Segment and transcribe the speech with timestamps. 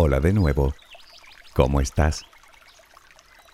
[0.00, 0.76] Hola de nuevo.
[1.54, 2.24] ¿Cómo estás?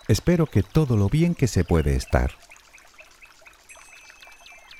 [0.07, 2.33] Espero que todo lo bien que se puede estar.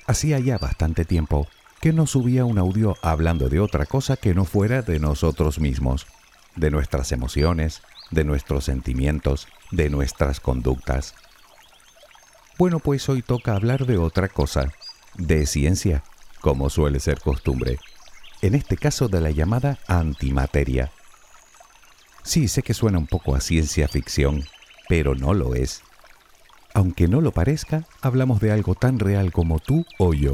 [0.05, 1.47] Hacía ya bastante tiempo
[1.81, 6.05] que no subía un audio hablando de otra cosa que no fuera de nosotros mismos,
[6.55, 11.15] de nuestras emociones, de nuestros sentimientos, de nuestras conductas.
[12.59, 14.71] Bueno, pues hoy toca hablar de otra cosa,
[15.15, 16.03] de ciencia,
[16.41, 17.79] como suele ser costumbre,
[18.43, 20.91] en este caso de la llamada antimateria.
[22.25, 24.43] Sí, sé que suena un poco a ciencia ficción,
[24.89, 25.83] pero no lo es.
[26.73, 30.33] Aunque no lo parezca, hablamos de algo tan real como tú o yo.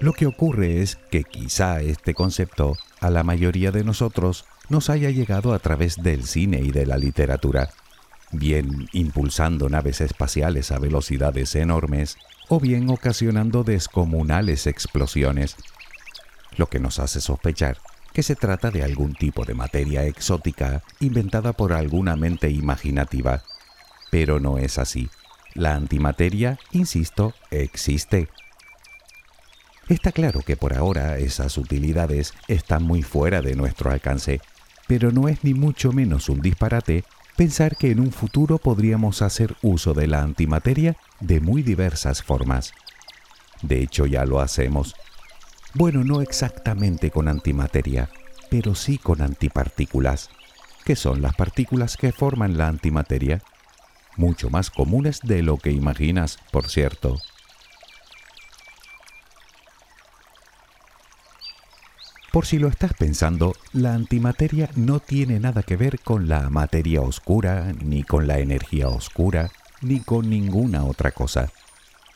[0.00, 5.10] Lo que ocurre es que quizá este concepto a la mayoría de nosotros nos haya
[5.10, 7.68] llegado a través del cine y de la literatura,
[8.32, 12.16] bien impulsando naves espaciales a velocidades enormes
[12.48, 15.54] o bien ocasionando descomunales explosiones,
[16.56, 17.76] lo que nos hace sospechar
[18.12, 23.42] que se trata de algún tipo de materia exótica inventada por alguna mente imaginativa.
[24.10, 25.08] Pero no es así.
[25.54, 28.28] La antimateria, insisto, existe.
[29.88, 34.40] Está claro que por ahora esas utilidades están muy fuera de nuestro alcance,
[34.86, 37.04] pero no es ni mucho menos un disparate
[37.36, 42.72] pensar que en un futuro podríamos hacer uso de la antimateria de muy diversas formas.
[43.62, 44.94] De hecho ya lo hacemos
[45.74, 48.10] bueno, no exactamente con antimateria,
[48.50, 50.28] pero sí con antipartículas,
[50.84, 53.42] que son las partículas que forman la antimateria,
[54.16, 57.18] mucho más comunes de lo que imaginas, por cierto.
[62.32, 67.02] Por si lo estás pensando, la antimateria no tiene nada que ver con la materia
[67.02, 69.50] oscura, ni con la energía oscura,
[69.82, 71.50] ni con ninguna otra cosa.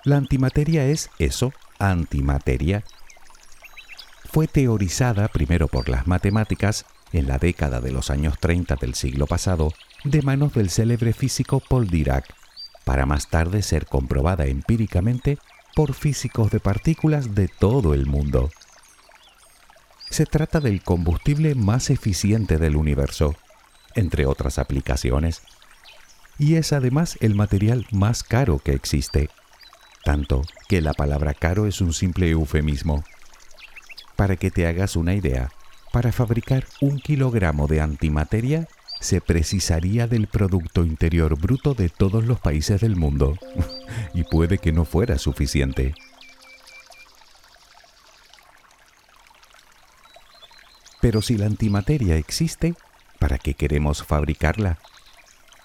[0.05, 2.83] La antimateria es eso, antimateria,
[4.37, 6.85] fue teorizada primero por las matemáticas
[7.15, 9.73] en la década de los años 30 del siglo pasado
[10.05, 12.27] de manos del célebre físico Paul Dirac,
[12.85, 15.39] para más tarde ser comprobada empíricamente
[15.75, 18.51] por físicos de partículas de todo el mundo.
[20.11, 23.37] Se trata del combustible más eficiente del universo,
[23.95, 25.41] entre otras aplicaciones,
[26.39, 29.31] y es además el material más caro que existe,
[30.05, 33.03] tanto que la palabra caro es un simple eufemismo.
[34.17, 35.51] Para que te hagas una idea,
[35.93, 38.69] para fabricar un kilogramo de antimateria
[39.01, 43.39] se precisaría del Producto Interior Bruto de todos los países del mundo.
[44.15, 45.95] y puede que no fuera suficiente.
[51.01, 52.75] Pero si la antimateria existe,
[53.19, 54.79] ¿para qué queremos fabricarla?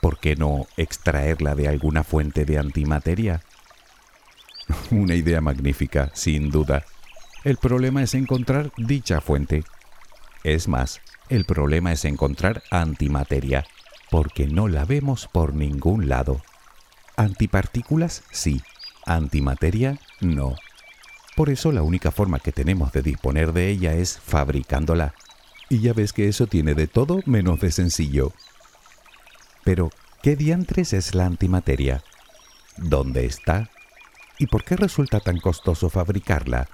[0.01, 3.41] ¿Por qué no extraerla de alguna fuente de antimateria?
[4.91, 6.85] Una idea magnífica, sin duda.
[7.43, 9.63] El problema es encontrar dicha fuente.
[10.43, 13.65] Es más, el problema es encontrar antimateria,
[14.11, 16.41] porque no la vemos por ningún lado.
[17.15, 18.61] Antipartículas sí,
[19.07, 20.55] antimateria no.
[21.35, 25.15] Por eso la única forma que tenemos de disponer de ella es fabricándola.
[25.67, 28.33] Y ya ves que eso tiene de todo menos de sencillo.
[29.63, 29.89] Pero,
[30.21, 32.03] ¿qué diantres es la antimateria?
[32.77, 33.71] ¿Dónde está?
[34.37, 36.67] ¿Y por qué resulta tan costoso fabricarla?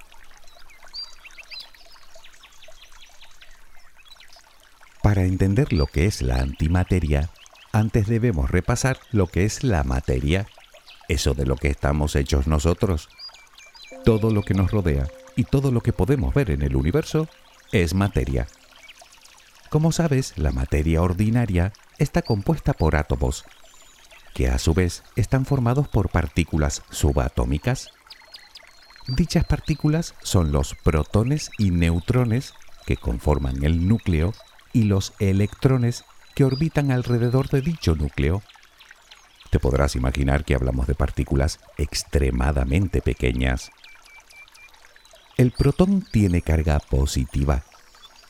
[5.08, 7.30] Para entender lo que es la antimateria,
[7.72, 10.46] antes debemos repasar lo que es la materia,
[11.08, 13.08] eso de lo que estamos hechos nosotros.
[14.04, 17.26] Todo lo que nos rodea y todo lo que podemos ver en el universo
[17.72, 18.48] es materia.
[19.70, 23.46] Como sabes, la materia ordinaria está compuesta por átomos,
[24.34, 27.88] que a su vez están formados por partículas subatómicas.
[29.06, 32.52] Dichas partículas son los protones y neutrones
[32.84, 34.34] que conforman el núcleo
[34.78, 36.04] y los electrones
[36.36, 38.44] que orbitan alrededor de dicho núcleo.
[39.50, 43.72] Te podrás imaginar que hablamos de partículas extremadamente pequeñas.
[45.36, 47.64] El protón tiene carga positiva,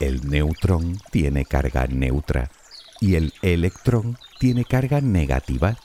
[0.00, 2.51] el neutrón tiene carga neutra
[2.99, 5.77] y el electrón tiene carga negativa.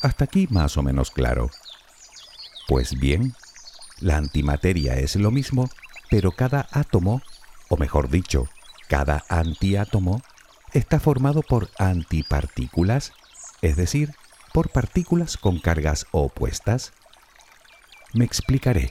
[0.00, 1.50] Hasta aquí más o menos claro.
[2.68, 3.34] Pues bien,
[4.00, 5.68] la antimateria es lo mismo,
[6.08, 7.20] pero cada átomo,
[7.68, 8.48] o mejor dicho,
[8.88, 10.22] cada antiátomo
[10.72, 13.12] está formado por antipartículas,
[13.62, 14.14] es decir,
[14.52, 16.92] por partículas con cargas opuestas.
[18.12, 18.90] Me explicaré.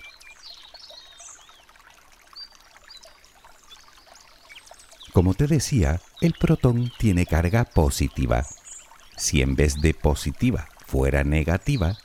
[5.14, 8.46] Como te decía, el protón tiene carga positiva.
[9.16, 11.98] Si en vez de positiva fuera negativa,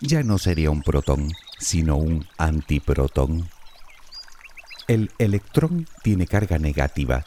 [0.00, 3.48] ya no sería un protón, sino un antiprotón.
[4.88, 7.24] El electrón tiene carga negativa,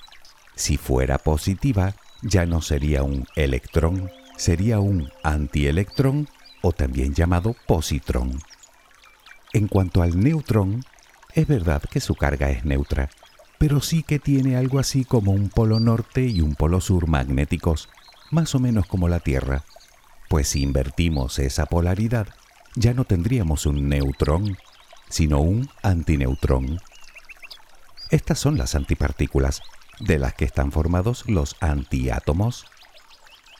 [0.60, 6.28] Si fuera positiva, ya no sería un electrón, sería un antielectrón
[6.62, 8.42] o también llamado positrón.
[9.54, 10.84] En cuanto al neutrón,
[11.34, 13.10] es verdad que su carga es neutra,
[13.58, 17.88] pero sí que tiene algo así como un polo norte y un polo sur magnéticos,
[18.30, 19.64] más o menos como la Tierra.
[20.28, 22.28] Pues si invertimos esa polaridad,
[22.76, 24.58] ya no tendríamos un neutrón,
[25.08, 26.82] sino un antineutrón.
[28.12, 29.62] Estas son las antipartículas,
[30.00, 32.66] de las que están formados los antiátomos.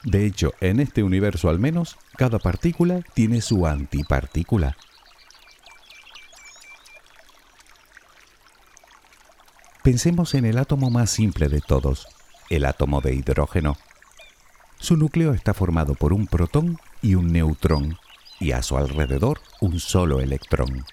[0.02, 4.76] De hecho, en este universo al menos, cada partícula tiene su antipartícula.
[9.82, 12.06] Pensemos en el átomo más simple de todos,
[12.50, 13.76] el átomo de hidrógeno.
[14.78, 17.98] Su núcleo está formado por un protón y un neutrón,
[18.38, 20.84] y a su alrededor un solo electrón.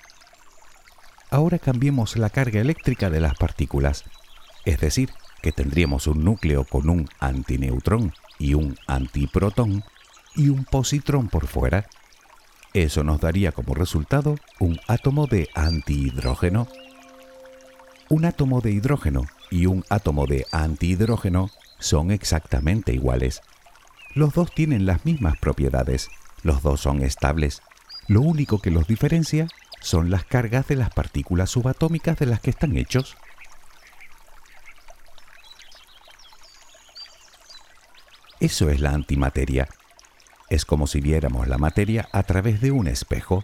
[1.30, 4.06] Ahora cambiemos la carga eléctrica de las partículas,
[4.66, 5.12] es decir,
[5.48, 9.82] que tendríamos un núcleo con un antineutrón y un antiprotón
[10.36, 11.88] y un positrón por fuera.
[12.74, 16.68] Eso nos daría como resultado un átomo de antihidrógeno
[18.10, 21.50] un átomo de hidrógeno y un átomo de antihidrógeno
[21.80, 23.42] son exactamente iguales.
[24.16, 26.10] Los dos tienen las mismas propiedades,
[26.44, 27.62] los dos son estables.
[28.10, 29.48] Lo único que los diferencia
[29.80, 33.16] son las cargas de las partículas subatómicas de las que están hechos.
[38.39, 39.68] Eso es la antimateria.
[40.50, 43.44] Es como si viéramos la materia a través de un espejo.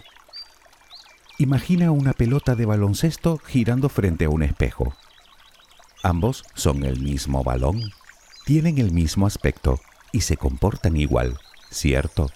[1.39, 4.93] Imagina una pelota de baloncesto girando frente a un espejo.
[6.03, 7.81] Ambos son el mismo balón,
[8.45, 9.79] tienen el mismo aspecto
[10.11, 11.39] y se comportan igual,
[11.71, 12.29] cierto,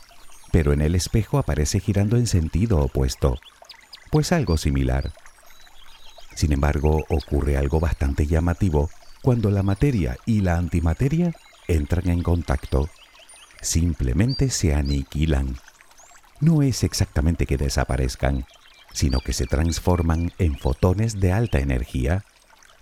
[0.51, 3.37] pero en el espejo aparece girando en sentido opuesto,
[4.09, 5.13] pues algo similar.
[6.33, 8.89] Sin embargo, ocurre algo bastante llamativo
[9.21, 11.35] cuando la materia y la antimateria
[11.67, 12.89] entran en contacto.
[13.61, 15.57] Simplemente se aniquilan.
[16.39, 18.45] No es exactamente que desaparezcan,
[18.93, 22.23] sino que se transforman en fotones de alta energía,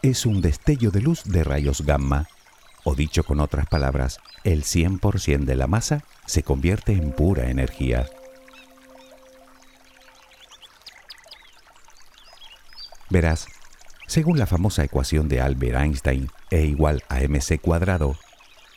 [0.01, 2.27] es un destello de luz de rayos gamma,
[2.83, 8.05] o dicho con otras palabras, el 100% de la masa se convierte en pura energía.
[13.09, 13.47] Verás,
[14.07, 18.15] según la famosa ecuación de Albert Einstein, E igual a mc cuadrado,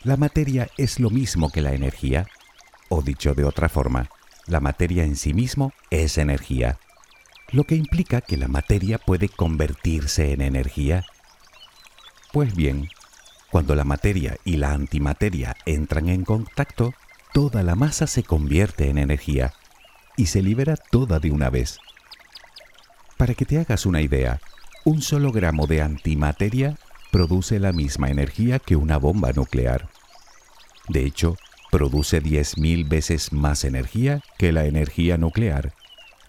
[0.03, 2.27] la materia es lo mismo que la energía,
[2.89, 4.09] o dicho de otra forma,
[4.47, 6.79] la materia en sí mismo es energía
[7.51, 11.05] lo que implica que la materia puede convertirse en energía.
[12.31, 12.89] Pues bien,
[13.51, 16.93] cuando la materia y la antimateria entran en contacto,
[17.33, 19.53] toda la masa se convierte en energía
[20.15, 21.79] y se libera toda de una vez.
[23.17, 24.39] Para que te hagas una idea,
[24.85, 26.77] un solo gramo de antimateria
[27.11, 29.89] produce la misma energía que una bomba nuclear.
[30.87, 31.37] De hecho,
[31.71, 35.73] produce 10.000 veces más energía que la energía nuclear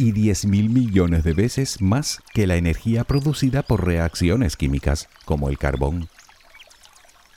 [0.01, 5.51] y 10 mil millones de veces más que la energía producida por reacciones químicas, como
[5.51, 6.09] el carbón.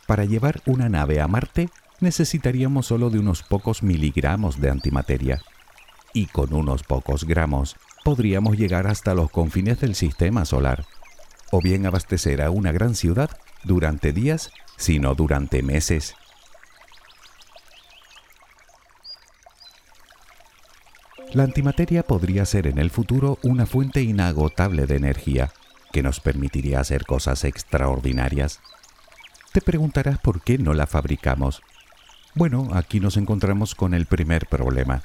[0.07, 1.69] Para llevar una nave a Marte
[2.00, 5.42] necesitaríamos solo de unos pocos miligramos de antimateria,
[6.13, 7.75] y con unos pocos gramos
[8.06, 10.86] podríamos llegar hasta los confines del sistema solar,
[11.55, 13.30] o bien abastecer a una gran ciudad
[13.63, 16.16] durante días, sino durante meses.
[21.31, 25.51] La antimateria podría ser en el futuro una fuente inagotable de energía
[25.92, 28.59] que nos permitiría hacer cosas extraordinarias.
[29.51, 31.61] Te preguntarás por qué no la fabricamos.
[32.33, 35.04] Bueno, aquí nos encontramos con el primer problema.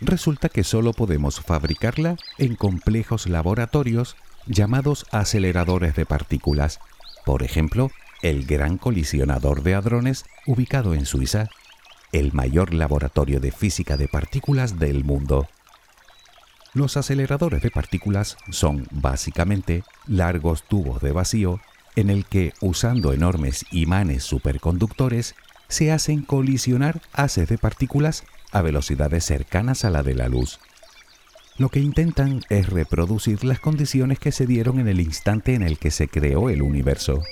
[0.00, 4.14] Resulta que solo podemos fabricarla en complejos laboratorios
[4.46, 6.80] llamados aceleradores de partículas,
[7.24, 7.90] por ejemplo,
[8.22, 11.48] el Gran Colisionador de Hadrones ubicado en Suiza
[12.12, 15.46] el mayor laboratorio de física de partículas del mundo.
[16.72, 21.60] Los aceleradores de partículas son básicamente largos tubos de vacío
[21.94, 25.34] en el que, usando enormes imanes superconductores,
[25.68, 30.60] se hacen colisionar haces de partículas a velocidades cercanas a la de la luz.
[31.58, 35.78] Lo que intentan es reproducir las condiciones que se dieron en el instante en el
[35.78, 37.22] que se creó el universo.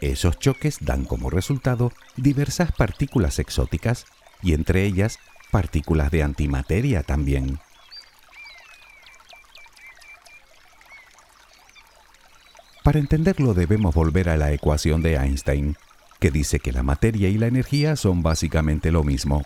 [0.00, 4.06] Esos choques dan como resultado diversas partículas exóticas
[4.42, 5.18] y entre ellas
[5.50, 7.58] partículas de antimateria también.
[12.82, 15.76] Para entenderlo debemos volver a la ecuación de Einstein,
[16.18, 19.44] que dice que la materia y la energía son básicamente lo mismo.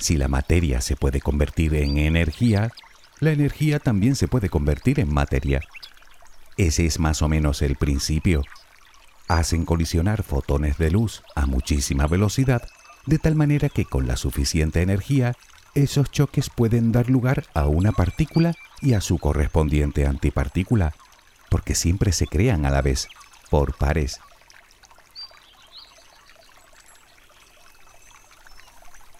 [0.00, 2.72] Si la materia se puede convertir en energía,
[3.20, 5.60] la energía también se puede convertir en materia.
[6.56, 8.42] Ese es más o menos el principio
[9.30, 12.62] hacen colisionar fotones de luz a muchísima velocidad,
[13.06, 15.34] de tal manera que con la suficiente energía,
[15.76, 20.94] esos choques pueden dar lugar a una partícula y a su correspondiente antipartícula,
[21.48, 23.06] porque siempre se crean a la vez,
[23.50, 24.18] por pares.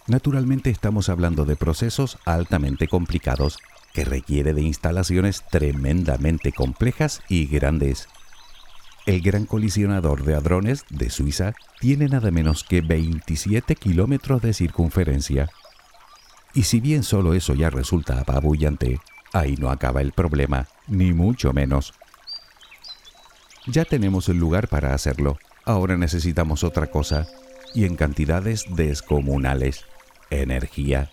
[0.07, 3.59] Naturalmente estamos hablando de procesos altamente complicados
[3.93, 8.09] que requiere de instalaciones tremendamente complejas y grandes.
[9.07, 15.51] El gran colisionador de hadrones de Suiza tiene nada menos que 27 kilómetros de circunferencia.
[16.55, 19.01] Y si bien solo eso ya resulta apabullante,
[19.33, 21.95] ahí no acaba el problema, ni mucho menos.
[23.67, 27.27] Ya tenemos el lugar para hacerlo, ahora necesitamos otra cosa,
[27.75, 29.85] y en cantidades descomunales,
[30.31, 31.11] energía.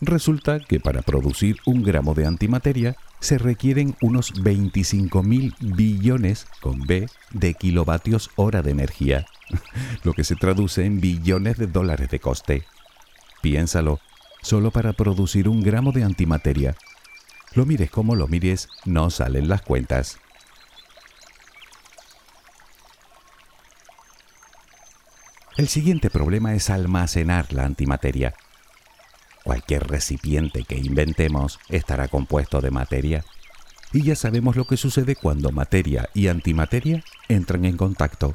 [0.00, 6.80] Resulta que para producir un gramo de antimateria se requieren unos 25 mil billones, con
[6.80, 9.26] B, de kilovatios hora de energía,
[10.02, 12.64] lo que se traduce en billones de dólares de coste.
[13.42, 14.00] Piénsalo,
[14.42, 16.74] solo para producir un gramo de antimateria.
[17.54, 20.18] Lo mires como lo mires, no salen las cuentas.
[25.62, 28.34] El siguiente problema es almacenar la antimateria.
[29.44, 33.24] Cualquier recipiente que inventemos estará compuesto de materia.
[33.92, 38.34] Y ya sabemos lo que sucede cuando materia y antimateria entran en contacto,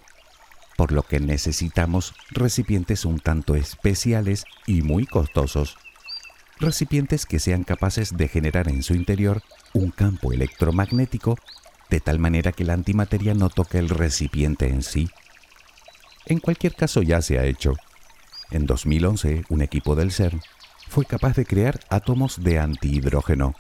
[0.78, 5.78] por lo que necesitamos recipientes un tanto especiales y muy costosos.
[6.62, 9.44] Recipientes que sean capaces de generar en su interior
[9.74, 11.38] un campo electromagnético
[11.90, 15.10] de tal manera que la antimateria no toque el recipiente en sí.
[16.30, 17.74] En cualquier caso ya se ha hecho.
[18.52, 20.42] En 2011, un equipo del CERN
[20.90, 23.56] fue capaz de crear átomos de antihidrógeno,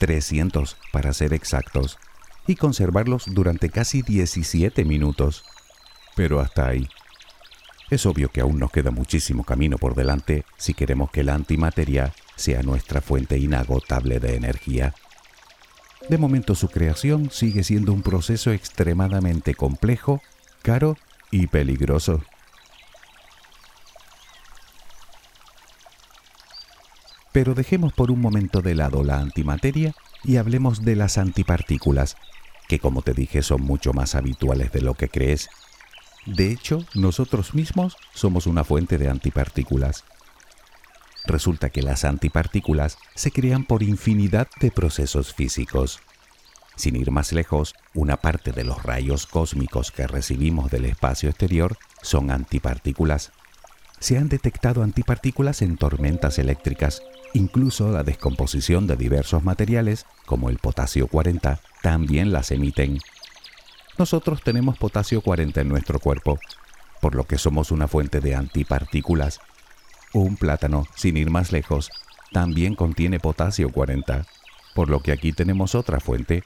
[0.00, 1.98] 300 para ser exactos,
[2.48, 5.44] y conservarlos durante casi 17 minutos.
[6.16, 6.88] Pero hasta ahí.
[7.90, 12.12] Es obvio que aún nos queda muchísimo camino por delante si queremos que la antimateria
[12.34, 14.94] sea nuestra fuente inagotable de energía.
[16.08, 20.20] De momento su creación sigue siendo un proceso extremadamente complejo,
[20.62, 20.96] caro
[21.30, 22.22] y peligroso.
[27.32, 29.94] Pero dejemos por un momento de lado la antimateria
[30.24, 32.16] y hablemos de las antipartículas,
[32.68, 35.48] que como te dije son mucho más habituales de lo que crees.
[36.26, 40.04] De hecho, nosotros mismos somos una fuente de antipartículas.
[41.24, 46.00] Resulta que las antipartículas se crean por infinidad de procesos físicos.
[46.76, 51.76] Sin ir más lejos, una parte de los rayos cósmicos que recibimos del espacio exterior
[52.02, 53.32] son antipartículas.
[53.98, 60.58] Se han detectado antipartículas en tormentas eléctricas Incluso la descomposición de diversos materiales, como el
[60.58, 62.98] potasio 40, también las emiten.
[63.98, 66.40] Nosotros tenemos potasio 40 en nuestro cuerpo,
[67.00, 69.40] por lo que somos una fuente de antipartículas.
[70.12, 71.90] Un plátano, sin ir más lejos,
[72.32, 74.26] también contiene potasio 40,
[74.74, 76.42] por lo que aquí tenemos otra fuente.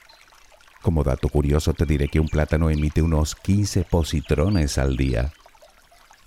[0.84, 5.32] Como dato curioso te diré que un plátano emite unos 15 positrones al día.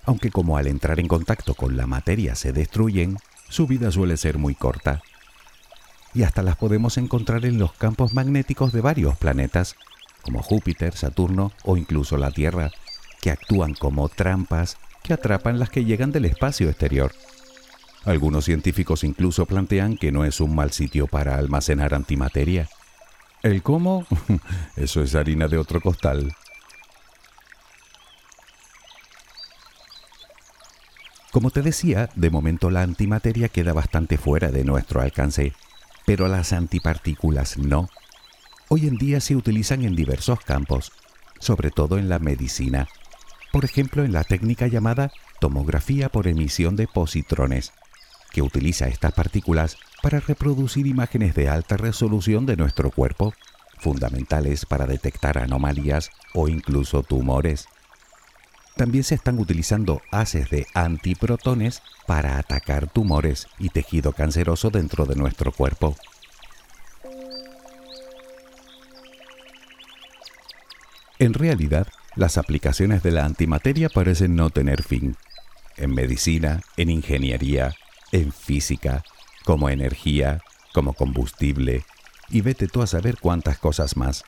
[0.03, 4.39] Aunque como al entrar en contacto con la materia se destruyen, su vida suele ser
[4.39, 5.03] muy corta.
[6.15, 9.75] Y hasta las podemos encontrar en los campos magnéticos de varios planetas,
[10.23, 12.71] como Júpiter, Saturno o incluso la Tierra,
[13.21, 17.11] que actúan como trampas que atrapan las que llegan del espacio exterior.
[18.05, 22.67] Algunos científicos incluso plantean que no es un mal sitio para almacenar antimateria.
[23.43, 24.05] ¿El cómo?
[24.75, 26.35] Eso es harina de otro costal.
[31.31, 35.53] Como te decía, de momento la antimateria queda bastante fuera de nuestro alcance,
[36.05, 37.89] pero las antipartículas no.
[38.69, 40.91] Hoy en día se utilizan en diversos campos,
[41.39, 42.87] sobre todo en la medicina,
[43.51, 47.71] por ejemplo en la técnica llamada tomografía por emisión de positrones,
[48.31, 53.33] que utiliza estas partículas para reproducir imágenes de alta resolución de nuestro cuerpo,
[53.77, 57.67] fundamentales para detectar anomalías o incluso tumores.
[58.75, 65.15] También se están utilizando haces de antiprotones para atacar tumores y tejido canceroso dentro de
[65.15, 65.95] nuestro cuerpo.
[71.19, 75.15] En realidad, las aplicaciones de la antimateria parecen no tener fin.
[75.75, 77.75] En medicina, en ingeniería,
[78.11, 79.03] en física,
[79.47, 80.41] como energía,
[80.73, 81.85] como combustible,
[82.27, 84.25] y vete tú a saber cuántas cosas más.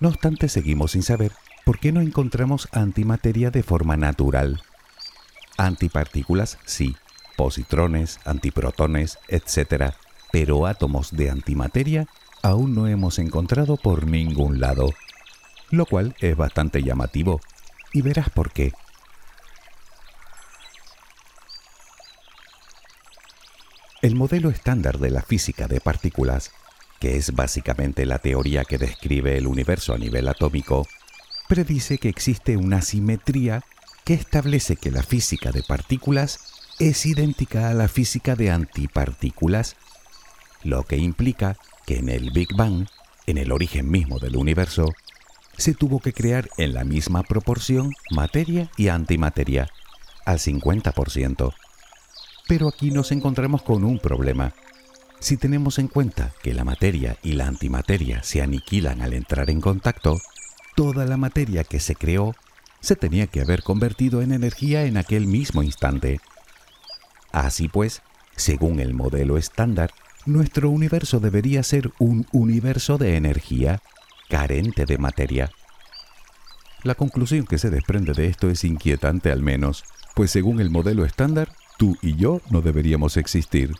[0.00, 1.32] No obstante, seguimos sin saber
[1.66, 4.62] ¿por qué no encontramos antimateria de forma natural?
[5.58, 6.96] Antipartículas, sí,
[7.36, 9.92] positrones, antiprotones, etc.
[10.32, 12.06] Pero átomos de antimateria
[12.42, 14.94] aún no hemos encontrado por ningún lado.
[15.70, 17.42] lo cual es bastante llamativo,
[17.92, 18.72] y verás por qué.
[24.04, 26.50] El modelo estándar de la física de partículas,
[27.00, 30.86] que es básicamente la teoría que describe el universo a nivel atómico,
[31.48, 33.64] predice que existe una simetría
[34.04, 39.74] que establece que la física de partículas es idéntica a la física de antipartículas,
[40.64, 41.56] lo que implica
[41.86, 42.86] que en el Big Bang,
[43.26, 44.92] en el origen mismo del universo,
[45.56, 49.70] se tuvo que crear en la misma proporción materia y antimateria,
[50.26, 51.54] al 50%.
[52.46, 54.52] Pero aquí nos encontramos con un problema.
[55.20, 59.60] Si tenemos en cuenta que la materia y la antimateria se aniquilan al entrar en
[59.60, 60.18] contacto,
[60.76, 62.34] toda la materia que se creó
[62.80, 66.20] se tenía que haber convertido en energía en aquel mismo instante.
[67.32, 68.02] Así pues,
[68.36, 69.92] según el modelo estándar,
[70.26, 73.80] nuestro universo debería ser un universo de energía,
[74.28, 75.50] carente de materia.
[76.82, 79.84] La conclusión que se desprende de esto es inquietante al menos,
[80.14, 83.74] pues según el modelo estándar, Tú y yo no deberíamos existir.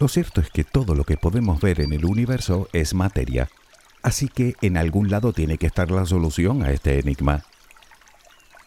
[0.00, 3.48] Lo cierto es que todo lo que podemos ver en el universo es materia,
[4.02, 7.44] así que en algún lado tiene que estar la solución a este enigma.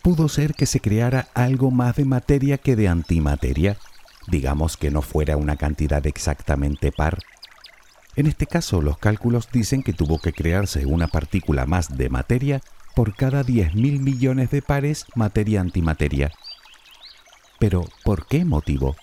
[0.01, 3.77] Pudo ser que se creara algo más de materia que de antimateria,
[4.27, 7.19] digamos que no fuera una cantidad exactamente par.
[8.17, 12.61] En este caso, los cálculos dicen que tuvo que crearse una partícula más de materia
[12.95, 16.31] por cada 10.000 millones de pares materia-antimateria.
[17.59, 18.95] Pero, ¿por qué motivo?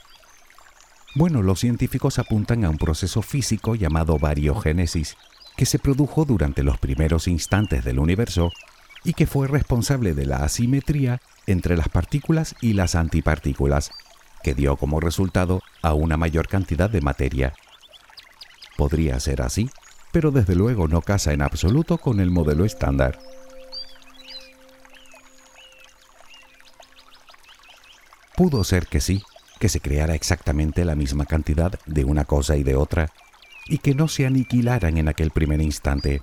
[1.14, 5.16] Bueno, los científicos apuntan a un proceso físico llamado variogénesis,
[5.56, 8.52] que se produjo durante los primeros instantes del universo
[9.04, 13.90] y que fue responsable de la asimetría entre las partículas y las antipartículas,
[14.42, 17.54] que dio como resultado a una mayor cantidad de materia.
[18.76, 19.70] Podría ser así,
[20.12, 23.18] pero desde luego no casa en absoluto con el modelo estándar.
[28.38, 29.24] Pudo ser que sí,
[29.58, 33.10] que se creara exactamente la misma cantidad de una cosa y de otra,
[33.66, 36.20] y que no se aniquilaran en aquel primer instante.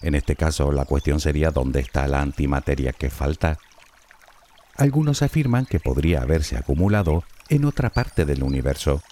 [0.00, 3.58] En este caso, la cuestión sería dónde está la antimateria que falta.
[4.78, 9.02] Algunos afirman que podría haberse acumulado en otra parte del universo,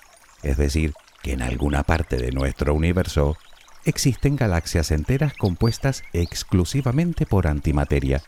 [0.42, 3.36] es decir, que en alguna parte de nuestro universo
[3.84, 8.22] existen galaxias enteras compuestas exclusivamente por antimateria.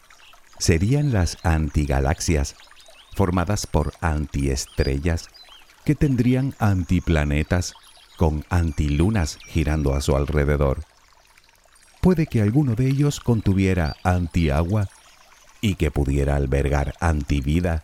[0.59, 2.55] Serían las antigalaxias
[3.19, 5.29] formadas por antiestrellas
[5.85, 7.75] que tendrían antiplanetas
[8.17, 10.85] con antilunas girando a su alrededor.
[12.01, 14.89] Puede que alguno de ellos contuviera antiagua
[15.61, 17.83] y que pudiera albergar antivida.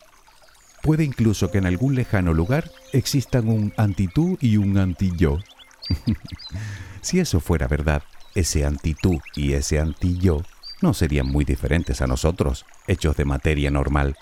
[0.85, 5.41] Puede incluso que en algún lejano lugar existan un antitú y un anti-yo.
[7.01, 8.05] si eso fuera verdad,
[8.37, 10.43] ese antitú y ese anti-yo
[10.81, 14.17] no serían muy diferentes a nosotros, hechos de materia normal.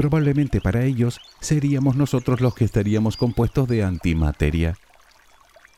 [0.00, 4.78] Probablemente para ellos seríamos nosotros los que estaríamos compuestos de antimateria.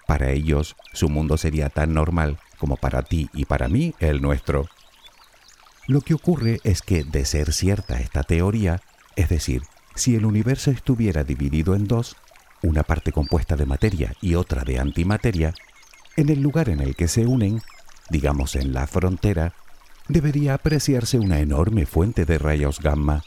[0.07, 4.69] Para ellos su mundo sería tan normal como para ti y para mí el nuestro.
[5.89, 8.81] Lo que ocurre es que, de ser cierta esta teoría,
[9.17, 9.63] es decir,
[9.97, 12.15] si el universo estuviera dividido en dos,
[12.63, 15.53] una parte compuesta de materia y otra de antimateria,
[16.17, 17.61] en el lugar en el que se unen,
[18.09, 19.53] digamos en la frontera,
[20.07, 23.25] debería apreciarse una enorme fuente de rayos gamma.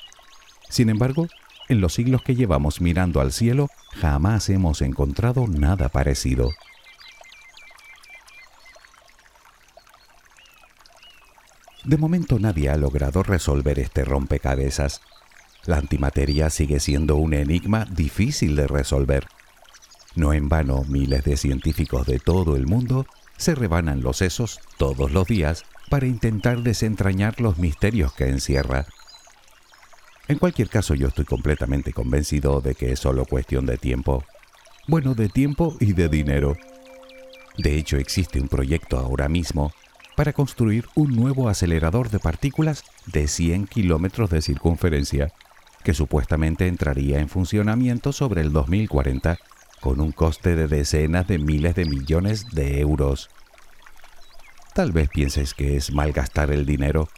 [0.76, 1.30] Sin embargo,
[1.70, 6.50] en los siglos que llevamos mirando al cielo, jamás hemos encontrado nada parecido.
[11.86, 15.00] De momento nadie ha logrado resolver este rompecabezas.
[15.64, 19.30] La antimateria sigue siendo un enigma difícil de resolver.
[20.18, 23.08] No en vano miles de científicos de todo el mundo
[23.38, 28.88] se rebanan los sesos todos los días para intentar desentrañar los misterios que encierra.
[30.28, 34.24] En cualquier caso, yo estoy completamente convencido de que es solo cuestión de tiempo.
[34.88, 36.58] Bueno, de tiempo y de dinero.
[37.60, 39.72] De hecho, existe un proyecto ahora mismo
[40.16, 45.32] para construir un nuevo acelerador de partículas de 100 kilómetros de circunferencia,
[45.84, 49.38] que supuestamente entraría en funcionamiento sobre el 2040,
[49.80, 53.30] con un coste de decenas de miles de millones de euros.
[54.74, 57.10] Tal vez pienses que es malgastar el dinero.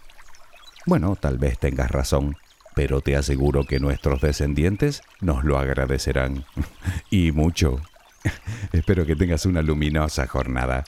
[0.86, 2.36] Bueno, tal vez tengas razón
[2.78, 6.46] pero te aseguro que nuestros descendientes nos lo agradecerán.
[7.10, 7.82] y mucho.
[8.72, 10.84] Espero que tengas una luminosa jornada.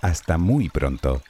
[0.00, 1.22] Hasta muy pronto.